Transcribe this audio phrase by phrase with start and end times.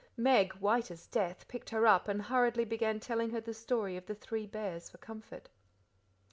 [0.17, 4.07] Meg, white as death, picked her up and hurriedly began telling her the story of
[4.07, 5.47] the three bears for comfort.